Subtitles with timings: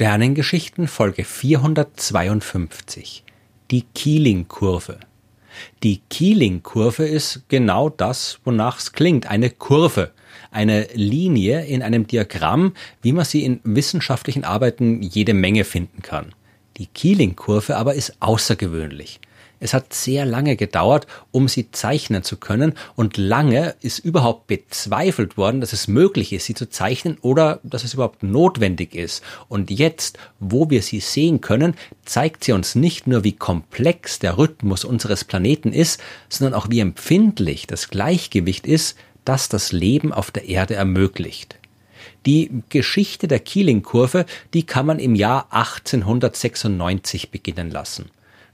[0.00, 3.22] Sternengeschichten Folge 452
[3.70, 4.98] Die Keeling-Kurve
[5.82, 10.12] Die Keeling-Kurve ist genau das, wonach es klingt, eine Kurve,
[10.50, 12.72] eine Linie in einem Diagramm,
[13.02, 16.34] wie man sie in wissenschaftlichen Arbeiten jede Menge finden kann.
[16.78, 19.20] Die Keeling-Kurve aber ist außergewöhnlich.
[19.62, 25.36] Es hat sehr lange gedauert, um sie zeichnen zu können und lange ist überhaupt bezweifelt
[25.36, 29.22] worden, dass es möglich ist, sie zu zeichnen oder dass es überhaupt notwendig ist.
[29.48, 31.74] Und jetzt, wo wir sie sehen können,
[32.06, 36.80] zeigt sie uns nicht nur, wie komplex der Rhythmus unseres Planeten ist, sondern auch wie
[36.80, 41.56] empfindlich das Gleichgewicht ist, das das Leben auf der Erde ermöglicht.
[42.24, 44.24] Die Geschichte der Keeling-Kurve,
[44.54, 48.10] die kann man im Jahr 1896 beginnen lassen.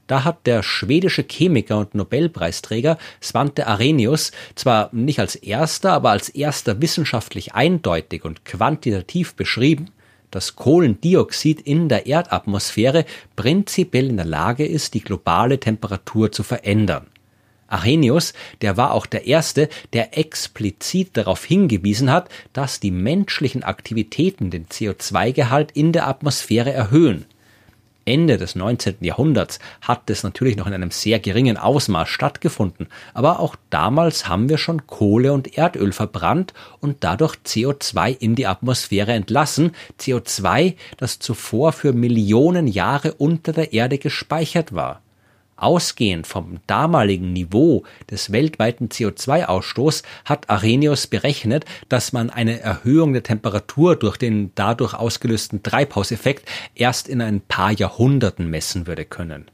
[0.07, 6.29] Da hat der schwedische Chemiker und Nobelpreisträger Svante Arrhenius zwar nicht als erster, aber als
[6.29, 9.91] erster wissenschaftlich eindeutig und quantitativ beschrieben,
[10.31, 13.05] dass Kohlendioxid in der Erdatmosphäre
[13.37, 17.07] prinzipiell in der Lage ist, die globale Temperatur zu verändern.
[17.69, 24.51] Arrhenius, der war auch der Erste, der explizit darauf hingewiesen hat, dass die menschlichen Aktivitäten
[24.51, 27.27] den CO2-Gehalt in der Atmosphäre erhöhen.
[28.07, 28.97] Ende des 19.
[29.01, 34.49] Jahrhunderts hat es natürlich noch in einem sehr geringen Ausmaß stattgefunden, aber auch damals haben
[34.49, 41.19] wir schon Kohle und Erdöl verbrannt und dadurch CO2 in die Atmosphäre entlassen, CO2, das
[41.19, 45.03] zuvor für Millionen Jahre unter der Erde gespeichert war.
[45.57, 53.23] Ausgehend vom damaligen Niveau des weltweiten CO2-Ausstoßes hat Arrhenius berechnet, dass man eine Erhöhung der
[53.23, 59.47] Temperatur durch den dadurch ausgelösten Treibhauseffekt erst in ein paar Jahrhunderten messen würde können.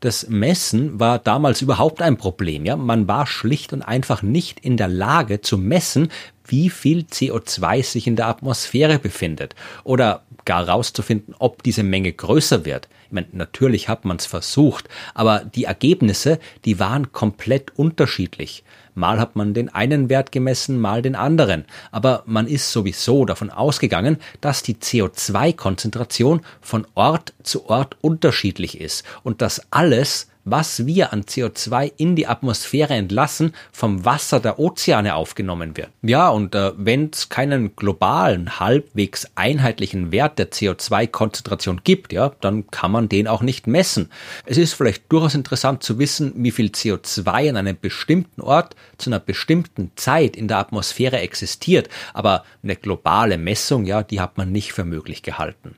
[0.00, 2.76] Das Messen war damals überhaupt ein Problem, ja.
[2.76, 6.08] Man war schlicht und einfach nicht in der Lage zu messen,
[6.50, 12.64] wie viel CO2 sich in der Atmosphäre befindet oder gar herauszufinden, ob diese Menge größer
[12.64, 12.88] wird.
[13.06, 18.64] Ich meine, natürlich hat man es versucht, aber die Ergebnisse, die waren komplett unterschiedlich.
[18.94, 21.64] Mal hat man den einen Wert gemessen, mal den anderen.
[21.90, 29.04] Aber man ist sowieso davon ausgegangen, dass die CO2-Konzentration von Ort zu Ort unterschiedlich ist
[29.22, 35.14] und dass alles was wir an CO2 in die Atmosphäre entlassen, vom Wasser der Ozeane
[35.14, 35.90] aufgenommen wird.
[36.02, 42.70] Ja, und äh, wenn es keinen globalen, halbwegs einheitlichen Wert der CO2-Konzentration gibt, ja, dann
[42.70, 44.10] kann man den auch nicht messen.
[44.46, 49.10] Es ist vielleicht durchaus interessant zu wissen, wie viel CO2 an einem bestimmten Ort zu
[49.10, 54.52] einer bestimmten Zeit in der Atmosphäre existiert, aber eine globale Messung, ja, die hat man
[54.52, 55.76] nicht für möglich gehalten.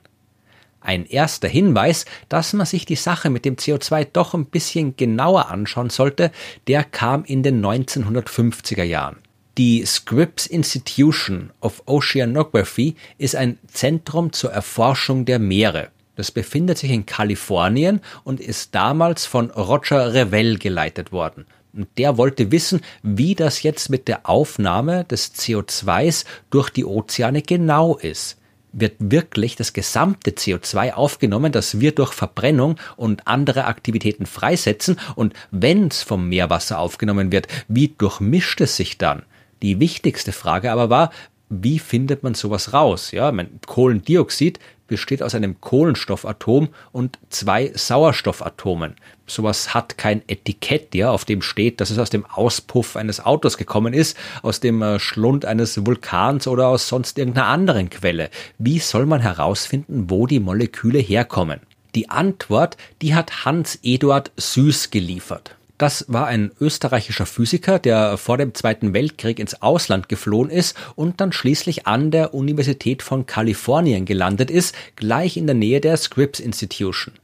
[0.83, 5.49] Ein erster Hinweis, dass man sich die Sache mit dem CO2 doch ein bisschen genauer
[5.49, 6.29] anschauen sollte,
[6.67, 9.17] der kam in den 1950er Jahren.
[9.57, 15.87] Die Scripps Institution of Oceanography ist ein Zentrum zur Erforschung der Meere.
[16.17, 21.45] Das befindet sich in Kalifornien und ist damals von Roger Revell geleitet worden.
[21.71, 27.41] Und der wollte wissen, wie das jetzt mit der Aufnahme des CO2s durch die Ozeane
[27.41, 28.37] genau ist
[28.73, 34.99] wird wirklich das gesamte CO2 aufgenommen, das wir durch Verbrennung und andere Aktivitäten freisetzen.
[35.15, 39.23] Und wenn es vom Meerwasser aufgenommen wird, wie durchmischt es sich dann?
[39.61, 41.11] Die wichtigste Frage aber war,
[41.49, 43.11] wie findet man sowas raus?
[43.11, 48.95] Ja, mein Kohlendioxid besteht aus einem Kohlenstoffatom und zwei Sauerstoffatomen.
[49.25, 53.57] Sowas hat kein Etikett, ja, auf dem steht, dass es aus dem Auspuff eines Autos
[53.57, 58.29] gekommen ist, aus dem äh, Schlund eines Vulkans oder aus sonst irgendeiner anderen Quelle.
[58.57, 61.61] Wie soll man herausfinden, wo die Moleküle herkommen?
[61.95, 65.55] Die Antwort, die hat Hans Eduard Süß geliefert.
[65.77, 71.19] Das war ein österreichischer Physiker, der vor dem Zweiten Weltkrieg ins Ausland geflohen ist und
[71.19, 76.39] dann schließlich an der Universität von Kalifornien gelandet ist, gleich in der Nähe der Scripps
[76.39, 77.15] Institution.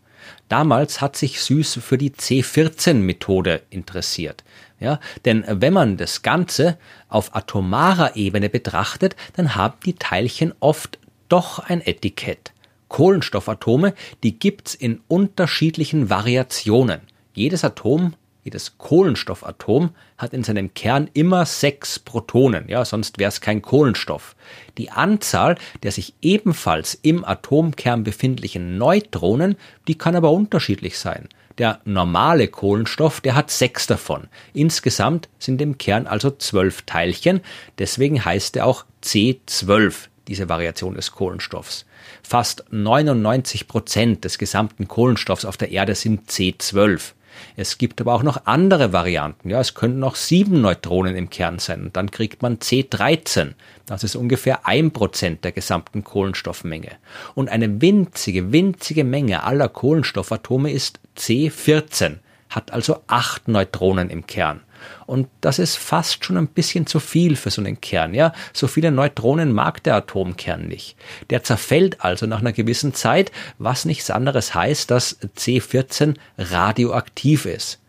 [0.47, 4.43] Damals hat sich Süß für die C14-Methode interessiert.
[4.79, 10.97] Ja, denn wenn man das Ganze auf atomarer Ebene betrachtet, dann haben die Teilchen oft
[11.27, 12.53] doch ein Etikett.
[12.87, 13.93] Kohlenstoffatome,
[14.23, 17.01] die gibt's in unterschiedlichen Variationen.
[17.33, 18.15] Jedes Atom
[18.49, 24.35] jedes Kohlenstoffatom hat in seinem Kern immer sechs Protonen, ja, sonst wäre es kein Kohlenstoff.
[24.79, 29.55] Die Anzahl der sich ebenfalls im Atomkern befindlichen Neutronen,
[29.87, 31.29] die kann aber unterschiedlich sein.
[31.59, 34.27] Der normale Kohlenstoff, der hat sechs davon.
[34.53, 37.41] Insgesamt sind im Kern also zwölf Teilchen,
[37.77, 41.85] deswegen heißt er auch C12, diese Variation des Kohlenstoffs.
[42.23, 47.13] Fast 99 Prozent des gesamten Kohlenstoffs auf der Erde sind C12.
[47.55, 49.49] Es gibt aber auch noch andere Varianten.
[49.49, 53.53] Ja, es könnten auch sieben Neutronen im Kern sein und dann kriegt man C13.
[53.85, 56.91] Das ist ungefähr ein Prozent der gesamten Kohlenstoffmenge.
[57.35, 62.17] Und eine winzige, winzige Menge aller Kohlenstoffatome ist C14,
[62.49, 64.61] hat also acht Neutronen im Kern.
[65.05, 68.33] Und das ist fast schon ein bisschen zu viel für so einen Kern, ja.
[68.53, 70.95] So viele Neutronen mag der Atomkern nicht.
[71.29, 77.79] Der zerfällt also nach einer gewissen Zeit, was nichts anderes heißt, dass C14 radioaktiv ist.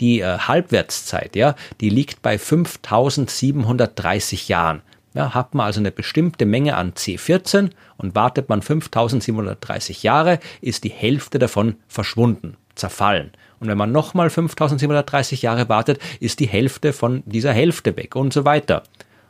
[0.00, 4.82] Die äh, Halbwertszeit, ja, die liegt bei 5730 Jahren.
[5.14, 10.84] Ja, hat man also eine bestimmte Menge an C14 und wartet man 5730 Jahre, ist
[10.84, 13.32] die Hälfte davon verschwunden, zerfallen.
[13.60, 18.32] Und wenn man nochmal 5730 Jahre wartet, ist die Hälfte von dieser Hälfte weg und
[18.32, 18.82] so weiter.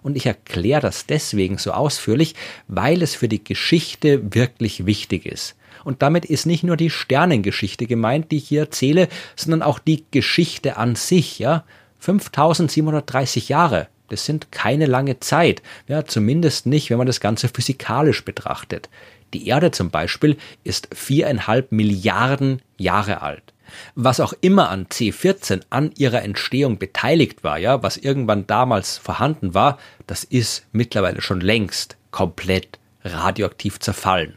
[0.02, 2.34] Und ich erkläre das deswegen so ausführlich,
[2.68, 5.56] weil es für die Geschichte wirklich wichtig ist.
[5.84, 10.04] Und damit ist nicht nur die Sternengeschichte gemeint, die ich hier erzähle, sondern auch die
[10.10, 11.64] Geschichte an sich, ja.
[12.00, 13.88] 5730 Jahre.
[14.08, 15.62] Das sind keine lange Zeit.
[15.88, 18.88] Ja, zumindest nicht, wenn man das Ganze physikalisch betrachtet.
[19.34, 23.52] Die Erde zum Beispiel ist viereinhalb Milliarden Jahre alt
[23.94, 29.54] was auch immer an C14 an ihrer Entstehung beteiligt war, ja, was irgendwann damals vorhanden
[29.54, 34.34] war, das ist mittlerweile schon längst komplett radioaktiv zerfallen.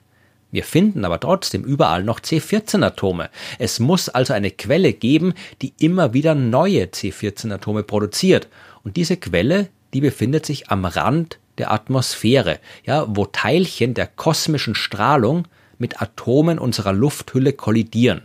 [0.52, 3.30] Wir finden aber trotzdem überall noch C14-Atome.
[3.58, 8.50] Es muss also eine Quelle geben, die immer wieder neue C14-Atome produziert.
[8.84, 14.76] Und diese Quelle, die befindet sich am Rand der Atmosphäre, ja, wo Teilchen der kosmischen
[14.76, 18.24] Strahlung mit Atomen unserer Lufthülle kollidieren.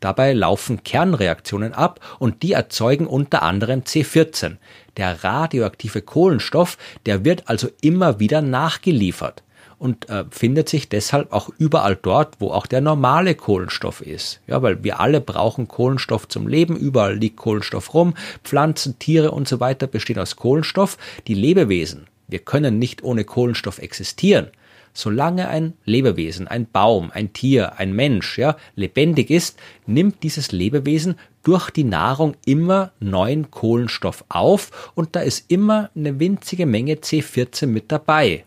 [0.00, 4.56] Dabei laufen Kernreaktionen ab und die erzeugen unter anderem C14.
[4.96, 9.42] Der radioaktive Kohlenstoff, der wird also immer wieder nachgeliefert
[9.80, 14.40] und äh, findet sich deshalb auch überall dort, wo auch der normale Kohlenstoff ist.
[14.46, 18.14] Ja, weil wir alle brauchen Kohlenstoff zum Leben, überall liegt Kohlenstoff rum,
[18.44, 20.98] Pflanzen, Tiere und so weiter bestehen aus Kohlenstoff.
[21.26, 24.48] Die Lebewesen, wir können nicht ohne Kohlenstoff existieren.
[24.92, 31.16] Solange ein Lebewesen, ein Baum, ein Tier, ein Mensch, ja, lebendig ist, nimmt dieses Lebewesen
[31.42, 37.66] durch die Nahrung immer neuen Kohlenstoff auf und da ist immer eine winzige Menge C14
[37.66, 38.44] mit dabei.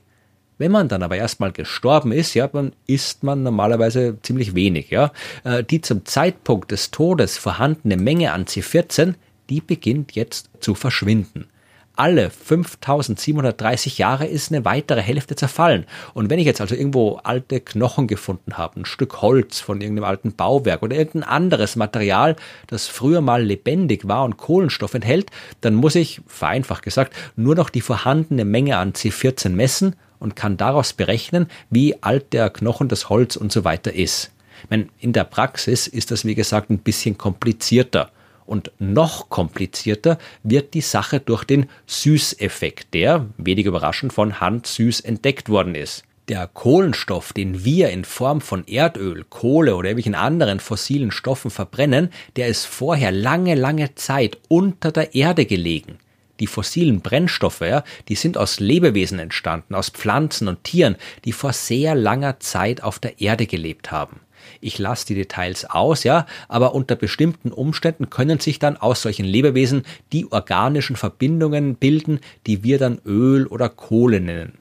[0.58, 5.12] Wenn man dann aber erstmal gestorben ist, ja, dann isst man normalerweise ziemlich wenig, ja.
[5.44, 9.16] Äh, die zum Zeitpunkt des Todes vorhandene Menge an C14,
[9.50, 11.48] die beginnt jetzt zu verschwinden
[11.96, 15.86] alle 5730 Jahre ist eine weitere Hälfte zerfallen.
[16.14, 20.06] Und wenn ich jetzt also irgendwo alte Knochen gefunden habe, ein Stück Holz von irgendeinem
[20.06, 22.36] alten Bauwerk oder irgendein anderes Material,
[22.68, 25.30] das früher mal lebendig war und Kohlenstoff enthält,
[25.62, 30.58] dann muss ich, vereinfacht gesagt, nur noch die vorhandene Menge an C14 messen und kann
[30.58, 34.32] daraus berechnen, wie alt der Knochen, das Holz und so weiter ist.
[34.70, 38.10] In der Praxis ist das, wie gesagt, ein bisschen komplizierter.
[38.46, 45.02] Und noch komplizierter wird die Sache durch den Süßeffekt, der, wenig überraschend, von Hans Süß
[45.02, 46.04] entdeckt worden ist.
[46.30, 52.12] Der Kohlenstoff, den wir in Form von Erdöl, Kohle oder irgendwelchen anderen fossilen Stoffen verbrennen,
[52.38, 55.98] der ist vorher lange, lange Zeit unter der Erde gelegen.
[56.40, 61.54] Die fossilen Brennstoffe, ja, die sind aus Lebewesen entstanden, aus Pflanzen und Tieren, die vor
[61.54, 64.22] sehr langer Zeit auf der Erde gelebt haben.
[64.62, 69.26] Ich lasse die Details aus, ja, aber unter bestimmten Umständen können sich dann aus solchen
[69.26, 74.58] Lebewesen die organischen Verbindungen bilden, die wir dann Öl oder Kohle nennen.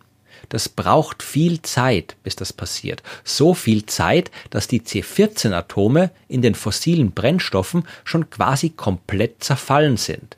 [0.48, 3.02] Das braucht viel Zeit, bis das passiert.
[3.24, 10.36] So viel Zeit, dass die C14-Atome in den fossilen Brennstoffen schon quasi komplett zerfallen sind.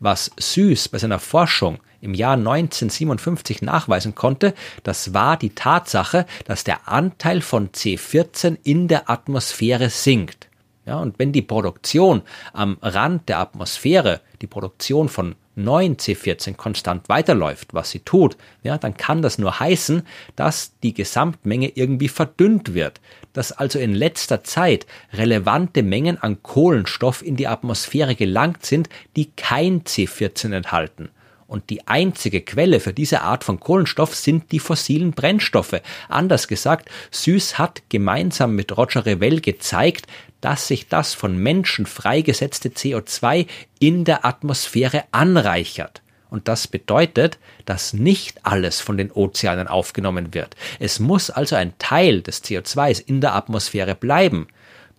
[0.00, 6.64] Was Süß bei seiner Forschung im Jahr 1957 nachweisen konnte, das war die Tatsache, dass
[6.64, 10.48] der Anteil von C14 in der Atmosphäre sinkt.
[10.86, 12.22] Ja, und wenn die Produktion
[12.52, 18.78] am Rand der Atmosphäre, die Produktion von neuen C14 konstant weiterläuft, was sie tut, ja,
[18.78, 20.02] dann kann das nur heißen,
[20.36, 23.00] dass die Gesamtmenge irgendwie verdünnt wird,
[23.32, 29.30] dass also in letzter Zeit relevante Mengen an Kohlenstoff in die Atmosphäre gelangt sind, die
[29.30, 31.10] kein C14 enthalten.
[31.46, 35.80] Und die einzige Quelle für diese Art von Kohlenstoff sind die fossilen Brennstoffe.
[36.08, 40.06] Anders gesagt, Süß hat gemeinsam mit Roger Revell gezeigt,
[40.40, 43.46] dass sich das von Menschen freigesetzte CO2
[43.78, 46.02] in der Atmosphäre anreichert.
[46.34, 50.56] Und das bedeutet, dass nicht alles von den Ozeanen aufgenommen wird.
[50.80, 54.48] Es muss also ein Teil des CO2s in der Atmosphäre bleiben.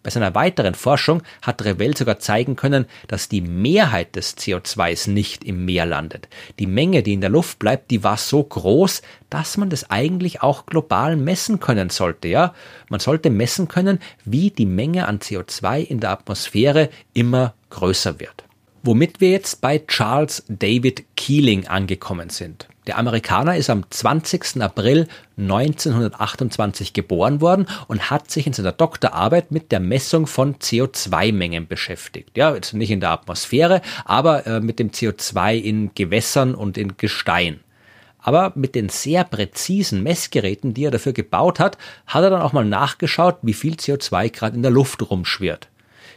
[0.06, 5.44] Bei seiner weiteren Forschung hat Revell sogar zeigen können, dass die Mehrheit des CO2s nicht
[5.44, 6.30] im Meer landet.
[6.60, 10.44] Die Menge, die in der Luft bleibt, die war so groß, dass man das eigentlich
[10.44, 12.54] auch global messen können sollte, ja?
[12.88, 18.44] Man sollte messen können, wie die Menge an CO2 in der Atmosphäre immer größer wird.
[18.84, 22.68] Womit wir jetzt bei Charles David Keeling angekommen sind.
[22.88, 24.62] Der Amerikaner ist am 20.
[24.62, 31.68] April 1928 geboren worden und hat sich in seiner Doktorarbeit mit der Messung von CO2-Mengen
[31.68, 32.38] beschäftigt.
[32.38, 36.96] Ja, jetzt nicht in der Atmosphäre, aber äh, mit dem CO2 in Gewässern und in
[36.98, 37.60] Gestein.
[38.20, 42.54] Aber mit den sehr präzisen Messgeräten, die er dafür gebaut hat, hat er dann auch
[42.54, 45.70] mal nachgeschaut, wie viel CO2 gerade in der Luft rumschwirrt.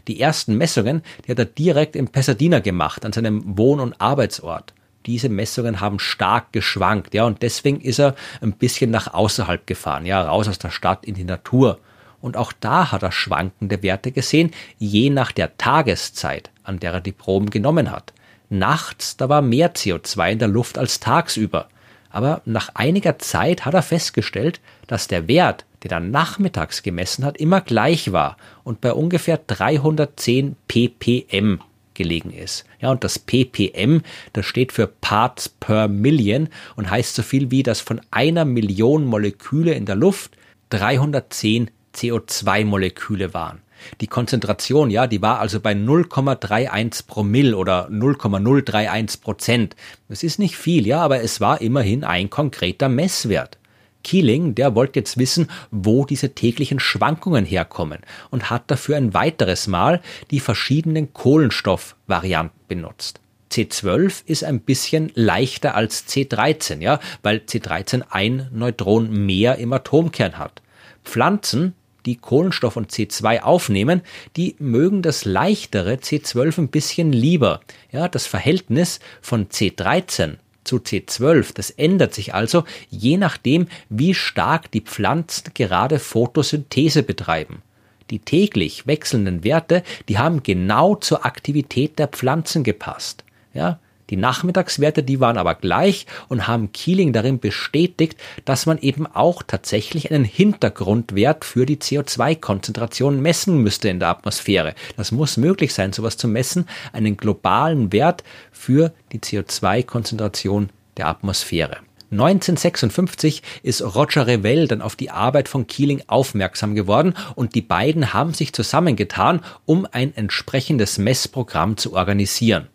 [0.06, 4.74] Die ersten Messungen, die hat er direkt in Pasadena gemacht, an seinem Wohn- und Arbeitsort
[5.08, 10.06] diese Messungen haben stark geschwankt, ja, und deswegen ist er ein bisschen nach außerhalb gefahren,
[10.06, 11.80] ja, raus aus der Stadt in die Natur.
[12.20, 17.00] Und auch da hat er schwankende Werte gesehen, je nach der Tageszeit, an der er
[17.00, 18.12] die Proben genommen hat.
[18.50, 21.68] Nachts, da war mehr CO2 in der Luft als tagsüber.
[22.10, 27.36] Aber nach einiger Zeit hat er festgestellt, dass der Wert, den er nachmittags gemessen hat,
[27.36, 31.60] immer gleich war und bei ungefähr 310 ppm
[31.98, 32.64] gelegen ist.
[32.80, 34.00] Ja, und das ppm,
[34.32, 39.04] das steht für Parts per Million und heißt so viel wie, dass von einer Million
[39.04, 40.38] Moleküle in der Luft
[40.70, 43.60] 310 CO2-Moleküle waren.
[44.00, 49.76] Die Konzentration, ja, die war also bei 0,31 Promille oder 0,031 Prozent.
[50.08, 53.58] Das ist nicht viel, ja, aber es war immerhin ein konkreter Messwert.
[54.04, 58.00] Keeling, der wollte jetzt wissen, wo diese täglichen Schwankungen herkommen
[58.30, 60.00] und hat dafür ein weiteres Mal
[60.30, 63.20] die verschiedenen Kohlenstoffvarianten benutzt.
[63.50, 70.38] C12 ist ein bisschen leichter als C13, ja, weil C13 ein Neutron mehr im Atomkern
[70.38, 70.62] hat.
[71.04, 71.74] Pflanzen,
[72.06, 74.02] die Kohlenstoff und C2 aufnehmen,
[74.36, 77.60] die mögen das leichtere C12 ein bisschen lieber.
[77.90, 80.36] Ja, das Verhältnis von C13
[80.68, 81.54] zu C12.
[81.54, 87.62] Das ändert sich also je nachdem, wie stark die Pflanzen gerade Photosynthese betreiben.
[88.10, 93.24] Die täglich wechselnden Werte, die haben genau zur Aktivität der Pflanzen gepasst.
[93.52, 99.06] Ja, die Nachmittagswerte, die waren aber gleich und haben Keeling darin bestätigt, dass man eben
[99.06, 104.74] auch tatsächlich einen Hintergrundwert für die CO2-Konzentration messen müsste in der Atmosphäre.
[104.96, 111.78] Das muss möglich sein, sowas zu messen, einen globalen Wert für die CO2-Konzentration der Atmosphäre.
[112.10, 118.14] 1956 ist Roger Revell dann auf die Arbeit von Keeling aufmerksam geworden und die beiden
[118.14, 122.68] haben sich zusammengetan, um ein entsprechendes Messprogramm zu organisieren.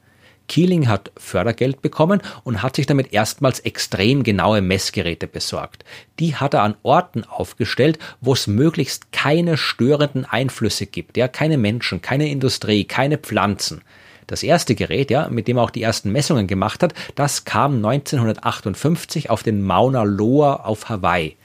[0.47, 5.83] Keeling hat Fördergeld bekommen und hat sich damit erstmals extrem genaue Messgeräte besorgt.
[6.19, 11.57] Die hat er an Orten aufgestellt, wo es möglichst keine störenden Einflüsse gibt, ja, keine
[11.57, 13.81] Menschen, keine Industrie, keine Pflanzen.
[14.27, 17.75] Das erste Gerät, ja, mit dem er auch die ersten Messungen gemacht hat, das kam
[17.75, 21.35] 1958 auf den Mauna Loa auf Hawaii.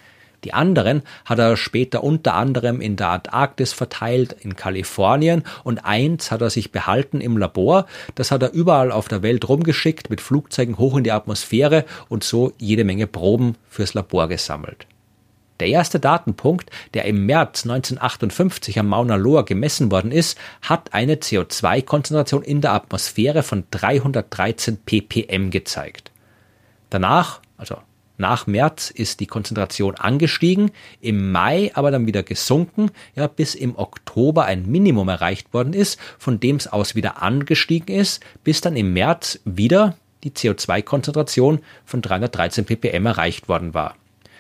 [0.45, 6.31] Die anderen hat er später unter anderem in der Antarktis verteilt, in Kalifornien und eins
[6.31, 7.87] hat er sich behalten im Labor.
[8.15, 12.23] Das hat er überall auf der Welt rumgeschickt, mit Flugzeugen hoch in die Atmosphäre und
[12.23, 14.87] so jede Menge Proben fürs Labor gesammelt.
[15.61, 21.17] Der erste Datenpunkt, der im März 1958 am Mauna Loa gemessen worden ist, hat eine
[21.17, 26.13] CO2-Konzentration in der Atmosphäre von 313 ppm gezeigt.
[26.91, 27.79] Danach, also
[28.19, 33.77] nach März ist die Konzentration angestiegen, im Mai aber dann wieder gesunken, ja, bis im
[33.77, 38.77] Oktober ein Minimum erreicht worden ist, von dem es aus wieder angestiegen ist, bis dann
[38.77, 43.95] im März wieder die CO2-Konzentration von 313 ppm erreicht worden war.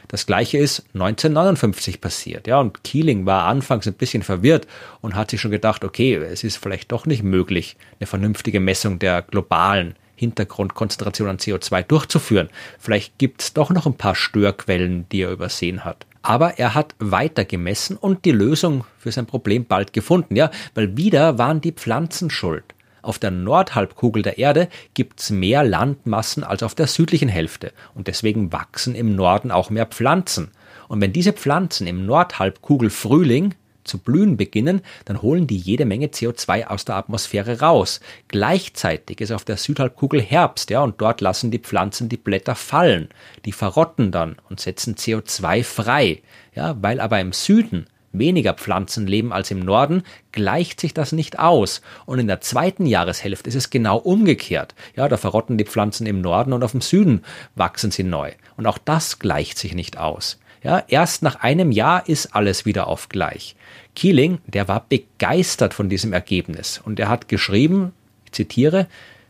[0.08, 2.46] Das gleiche ist 1959 passiert.
[2.46, 4.66] Ja, und Keeling war anfangs ein bisschen verwirrt
[5.02, 8.98] und hat sich schon gedacht, okay, es ist vielleicht doch nicht möglich, eine vernünftige Messung
[8.98, 12.50] der globalen Hintergrundkonzentration an CO2 durchzuführen.
[12.78, 16.06] Vielleicht gibt es doch noch ein paar Störquellen, die er übersehen hat.
[16.22, 20.96] Aber er hat weiter gemessen und die Lösung für sein Problem bald gefunden, ja, weil
[20.96, 22.64] wieder waren die Pflanzen schuld.
[23.00, 28.52] Auf der Nordhalbkugel der Erde gibt's mehr Landmassen als auf der südlichen Hälfte und deswegen
[28.52, 30.50] wachsen im Norden auch mehr Pflanzen.
[30.88, 33.54] Und wenn diese Pflanzen im Nordhalbkugel Frühling
[33.88, 38.00] zu blühen beginnen, dann holen die jede Menge CO2 aus der Atmosphäre raus.
[38.28, 43.08] Gleichzeitig ist auf der Südhalbkugel Herbst, ja, und dort lassen die Pflanzen die Blätter fallen.
[43.44, 46.22] Die verrotten dann und setzen CO2 frei.
[46.54, 50.02] Ja, weil aber im Süden weniger Pflanzen leben als im Norden,
[50.32, 51.82] gleicht sich das nicht aus.
[52.06, 54.74] Und in der zweiten Jahreshälfte ist es genau umgekehrt.
[54.96, 58.32] Ja, da verrotten die Pflanzen im Norden und auf dem Süden wachsen sie neu.
[58.56, 60.38] Und auch das gleicht sich nicht aus.
[60.62, 63.54] Ja, erst nach einem Jahr ist alles wieder auf gleich.
[63.94, 67.92] Keeling, der war begeistert von diesem Ergebnis und er hat geschrieben,
[68.24, 68.86] ich zitiere,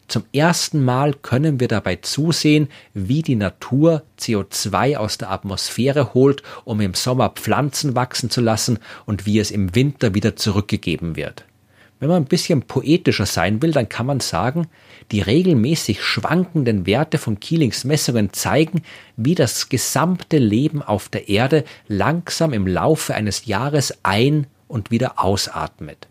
[0.08, 6.42] zum ersten Mal können wir dabei zusehen, wie die Natur CO2 aus der Atmosphäre holt,
[6.64, 11.44] um im Sommer Pflanzen wachsen zu lassen und wie es im Winter wieder zurückgegeben wird.
[12.00, 14.68] Wenn man ein bisschen poetischer sein will, dann kann man sagen,
[15.10, 18.82] die regelmäßig schwankenden Werte von Keelings Messungen zeigen,
[19.16, 25.18] wie das gesamte Leben auf der Erde langsam im Laufe eines Jahres ein- und wieder
[25.18, 26.06] ausatmet.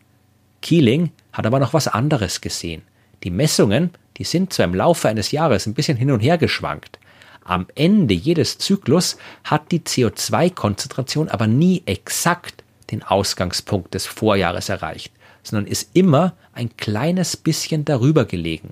[0.61, 2.81] Keeling hat aber noch was anderes gesehen.
[3.23, 6.99] Die Messungen, die sind zwar im Laufe eines Jahres ein bisschen hin und her geschwankt,
[7.45, 9.15] am Ende jedes Zyklus
[9.45, 15.13] hat die CO2-Konzentration aber nie exakt den Ausgangspunkt des Vorjahres erreicht
[15.47, 18.69] sondern ist immer ein kleines bisschen darüber gelegen.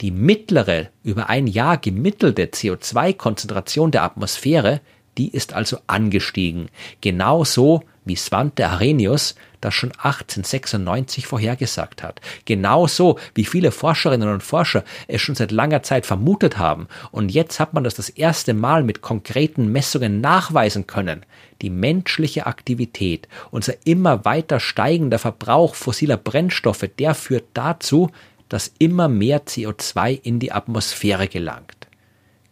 [0.00, 4.80] Die mittlere, über ein Jahr gemittelte CO2-Konzentration der Atmosphäre,
[5.16, 6.68] die ist also angestiegen.
[7.00, 12.20] Genauso wie Svante Arrhenius das schon 1896 vorhergesagt hat.
[12.44, 16.88] Genauso wie viele Forscherinnen und Forscher es schon seit langer Zeit vermutet haben.
[17.10, 21.26] Und jetzt hat man das das erste Mal mit konkreten Messungen nachweisen können.
[21.62, 28.10] Die menschliche Aktivität, unser immer weiter steigender Verbrauch fossiler Brennstoffe, der führt dazu,
[28.48, 31.75] dass immer mehr CO2 in die Atmosphäre gelangt.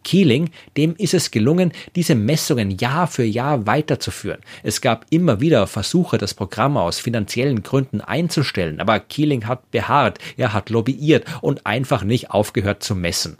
[0.05, 4.39] Keeling, dem ist es gelungen, diese Messungen Jahr für Jahr weiterzuführen.
[4.63, 10.19] Es gab immer wieder Versuche, das Programm aus finanziellen Gründen einzustellen, aber Keeling hat beharrt,
[10.37, 13.37] er hat lobbyiert und einfach nicht aufgehört zu messen.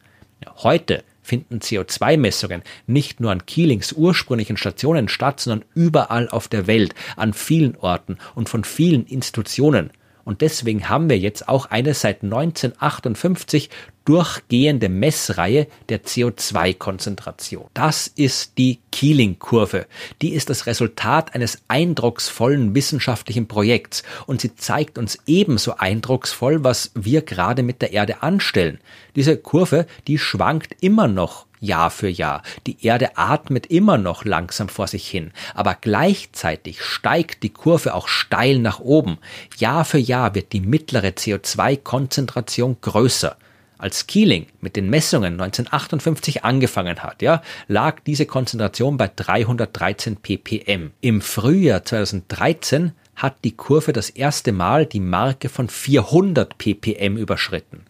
[0.58, 6.94] Heute finden CO2-Messungen nicht nur an Keelings ursprünglichen Stationen statt, sondern überall auf der Welt,
[7.16, 9.92] an vielen Orten und von vielen Institutionen.
[10.26, 13.70] Und deswegen haben wir jetzt auch eine seit 1958
[14.06, 17.66] durchgehende Messreihe der CO2-Konzentration.
[17.74, 19.88] Das ist die Keeling-Kurve.
[20.22, 26.92] Die ist das Resultat eines eindrucksvollen wissenschaftlichen Projekts und sie zeigt uns ebenso eindrucksvoll, was
[26.94, 28.80] wir gerade mit der Erde anstellen.
[29.16, 32.42] Diese Kurve, die schwankt immer noch Jahr für Jahr.
[32.68, 38.08] Die Erde atmet immer noch langsam vor sich hin, aber gleichzeitig steigt die Kurve auch
[38.08, 39.18] steil nach oben.
[39.58, 43.36] Jahr für Jahr wird die mittlere CO2-Konzentration größer.
[43.78, 50.92] Als Keeling mit den Messungen 1958 angefangen hat, ja, lag diese Konzentration bei 313 ppm.
[51.02, 57.86] Im Frühjahr 2013 hat die Kurve das erste Mal die Marke von 400 ppm überschritten.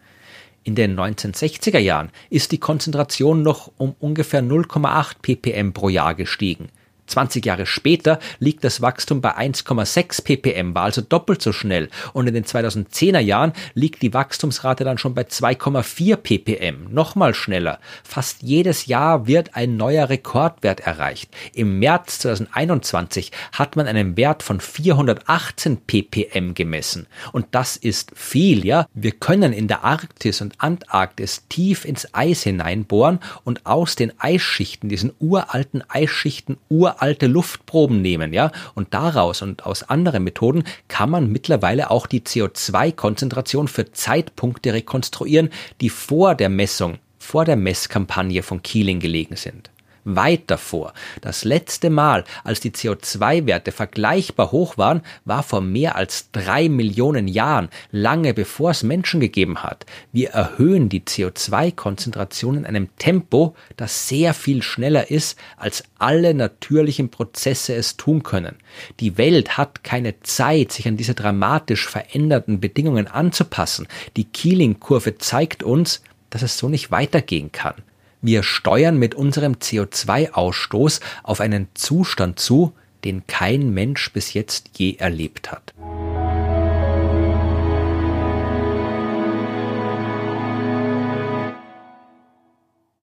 [0.66, 6.70] In den 1960er Jahren ist die Konzentration noch um ungefähr 0,8 ppm pro Jahr gestiegen.
[7.06, 11.88] 20 Jahre später liegt das Wachstum bei 1,6 ppm, war also doppelt so schnell.
[12.12, 17.78] Und in den 2010er Jahren liegt die Wachstumsrate dann schon bei 2,4 ppm, nochmal schneller.
[18.02, 21.30] Fast jedes Jahr wird ein neuer Rekordwert erreicht.
[21.54, 27.06] Im März 2021 hat man einen Wert von 418 ppm gemessen.
[27.32, 28.86] Und das ist viel, ja.
[28.94, 34.88] Wir können in der Arktis und Antarktis tief ins Eis hineinbohren und aus den Eisschichten,
[34.88, 41.10] diesen uralten Eisschichten, uralten uralte Luftproben nehmen, ja, und daraus und aus anderen Methoden kann
[41.10, 48.42] man mittlerweile auch die CO2-Konzentration für Zeitpunkte rekonstruieren, die vor der Messung, vor der Messkampagne
[48.42, 49.70] von Keeling gelegen sind
[50.06, 50.94] weit davor.
[51.20, 57.28] Das letzte Mal, als die CO2-Werte vergleichbar hoch waren, war vor mehr als drei Millionen
[57.28, 59.84] Jahren, lange bevor es Menschen gegeben hat.
[60.12, 67.10] Wir erhöhen die CO2-Konzentration in einem Tempo, das sehr viel schneller ist, als alle natürlichen
[67.10, 68.56] Prozesse es tun können.
[69.00, 73.88] Die Welt hat keine Zeit, sich an diese dramatisch veränderten Bedingungen anzupassen.
[74.16, 77.74] Die Keeling-Kurve zeigt uns, dass es so nicht weitergehen kann.
[78.22, 82.72] Wir steuern mit unserem CO2-Ausstoß auf einen Zustand zu,
[83.04, 85.74] den kein Mensch bis jetzt je erlebt hat.